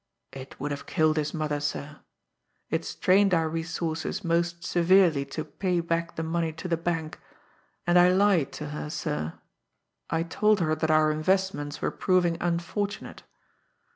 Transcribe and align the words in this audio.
"It 0.31 0.59
would 0.59 0.71
have 0.71 0.87
killed 0.87 1.17
his 1.17 1.31
mother, 1.31 1.59
sir. 1.59 1.99
It 2.71 2.83
strained 2.85 3.35
our 3.35 3.47
resources 3.47 4.23
most 4.23 4.63
severely 4.63 5.25
to 5.25 5.45
pay 5.45 5.79
back 5.79 6.15
the 6.15 6.23
money 6.23 6.51
to 6.53 6.67
the 6.67 6.75
bank, 6.75 7.19
and 7.85 7.99
I 7.99 8.09
lied 8.11 8.51
to 8.53 8.69
her, 8.69 8.89
sir 8.89 9.39
I 10.09 10.23
told 10.23 10.59
her 10.59 10.73
that 10.73 10.89
our 10.89 11.11
investments 11.11 11.83
were 11.83 11.91
proving 11.91 12.37
unfortunate. 12.41 13.21